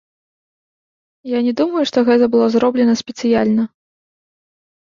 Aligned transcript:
Я 1.33 1.39
не 1.47 1.53
думаю, 1.59 1.83
што 1.89 1.97
гэта 2.09 2.31
было 2.37 2.47
зроблена 2.57 2.97
спецыяльна. 3.03 3.63